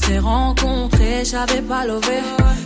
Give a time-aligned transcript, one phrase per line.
[0.00, 2.20] s'est rencontrés, j'avais pas levé.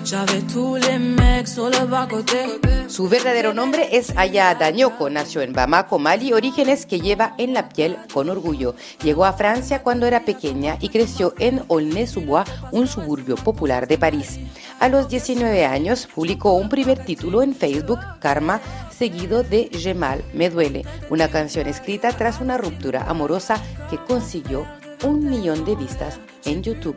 [0.04, 2.60] J'avais tous les mecs sur le bas-côté.
[2.88, 5.08] Su verdadero nombre es Aya Dañoko.
[5.08, 8.74] Nació en Bamako, Mali, orígenes que lleva en la piel con orgullo.
[9.02, 14.38] Llegó a Francia cuando era pequeña y creció en Aulnay-sous-Bois, un suburbio popular de París.
[14.78, 18.60] A los 19 años publicó un primer título en Facebook, Karma,
[18.90, 24.66] seguido de Gemal Me Duele, una canción escrita tras una ruptura amorosa que consiguió
[25.02, 26.96] un millón de vistas en YouTube.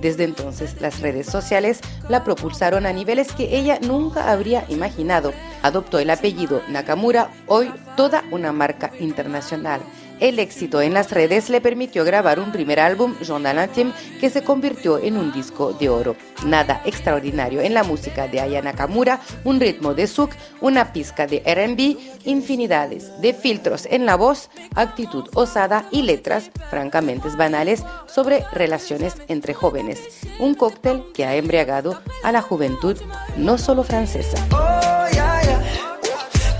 [0.00, 5.32] Desde entonces, las redes sociales la propulsaron a niveles que ella nunca habría imaginado.
[5.62, 9.80] Adoptó el apellido Nakamura, hoy toda una marca internacional.
[10.20, 14.44] El éxito en las redes le permitió grabar un primer álbum, Journal Intime, que se
[14.44, 16.14] convirtió en un disco de oro.
[16.44, 21.42] Nada extraordinario en la música de Aya Nakamura, un ritmo de souk, una pizca de
[21.44, 29.14] R&B, infinidades de filtros en la voz, actitud osada y letras francamente banales sobre relaciones
[29.28, 30.00] entre jóvenes.
[30.38, 32.96] Un cóctel que ha embriagado a la juventud
[33.36, 34.36] no solo francesa.
[34.52, 34.90] Oh,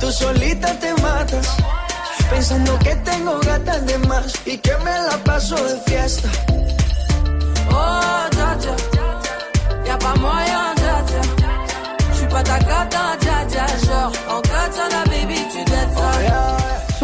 [0.00, 1.56] Tú solita te matas
[2.31, 6.28] Pensando que tengo gatas de más y que me la paso de fiesta.
[7.73, 8.11] Oh,
[9.84, 11.23] y'a moyen, dja dja.
[12.12, 13.30] J'suis pas ta gata,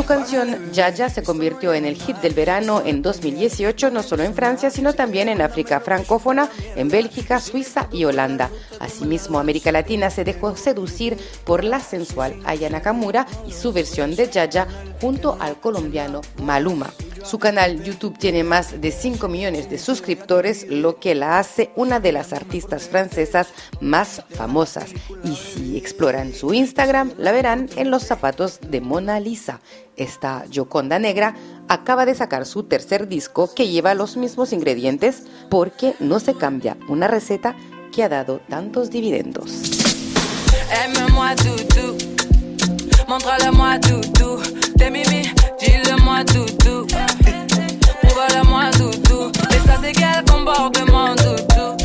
[0.06, 4.70] canción Yaya se convirtió en el hit del verano en 2018, no solo en Francia,
[4.70, 8.50] sino también en África francófona, en Bélgica, Suiza y Holanda.
[8.80, 14.30] Asimismo, América Latina se dejó seducir por la sensual Aya Nakamura y su versión de
[14.30, 14.66] Yaya
[15.00, 16.90] junto al colombiano Maluma.
[17.26, 21.98] Su canal YouTube tiene más de 5 millones de suscriptores, lo que la hace una
[21.98, 23.48] de las artistas francesas
[23.80, 24.92] más famosas.
[25.24, 29.60] Y si exploran su Instagram, la verán en los zapatos de Mona Lisa.
[29.96, 31.34] Esta Joconda Negra
[31.66, 36.76] acaba de sacar su tercer disco que lleva los mismos ingredientes porque no se cambia
[36.88, 37.56] una receta
[37.90, 39.50] que ha dado tantos dividendos.
[43.08, 43.78] Montre-le-moi
[44.90, 45.46] mimi.
[48.42, 49.32] Doudou.
[49.50, 51.76] Et ça c'est quel comportement doudou?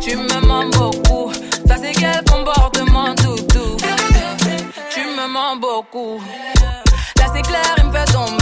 [0.00, 1.32] Tu me mens beaucoup.
[1.68, 3.76] Ça c'est quel comportement doudou?
[4.90, 6.20] Tu me mens beaucoup.
[7.18, 8.35] Là c'est clair, il me fait tomber.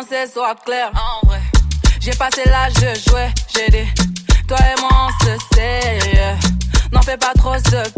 [0.00, 0.90] En français, sois clair.
[2.00, 3.28] J'ai passé l'âge de jouer.
[3.54, 3.88] J'ai dit,
[4.48, 5.98] toi et moi on se sait.
[6.14, 6.36] yeah.
[6.90, 7.92] N'en fais pas trop, s'il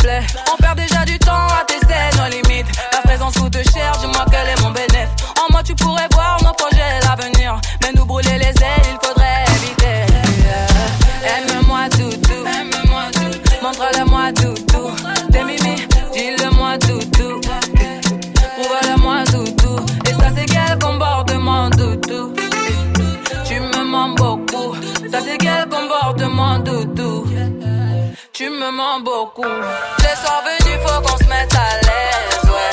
[28.74, 29.42] Mens beaucoup.
[29.42, 32.72] Les soirs venus, faut qu'on se mette à l'aise, ouais.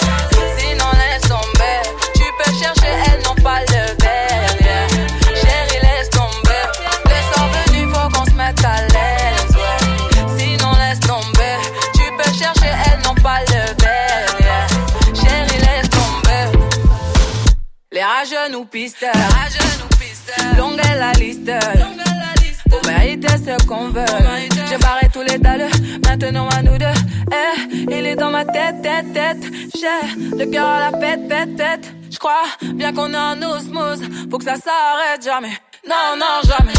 [0.57, 1.79] Sinon, laisse tomber.
[2.15, 4.87] Tu peux chercher, elles n'ont pas le verre, yeah.
[5.35, 6.63] Chérie, laisse tomber.
[7.05, 10.37] Les soirs venus, faut qu'on se mette à l'aise, ouais.
[10.37, 11.57] Sinon, laisse tomber.
[11.93, 14.67] Tu peux chercher, elles n'ont pas le verre, yeah.
[15.13, 16.59] Chérie, laisse tomber.
[17.91, 19.11] Les rageux nous pisteurs.
[20.57, 21.51] Longue est la liste.
[22.89, 24.05] Mériter ce qu'on veut.
[24.69, 25.67] J'ai barré tous les dalles,
[26.05, 26.85] maintenant à nous deux.
[27.31, 29.43] Eh, il est dans ma tête, tête, tête.
[29.75, 31.93] J'ai le cœur à la fête, fête, tête.
[32.09, 34.01] J'crois bien qu'on est en osmose.
[34.29, 35.55] Faut que ça s'arrête jamais.
[35.87, 36.73] Non, non, jamais.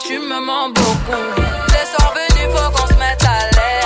[0.00, 1.24] Tu me mens beaucoup.
[1.68, 3.83] Les soirs venus, faut qu'on se mette à l'aise.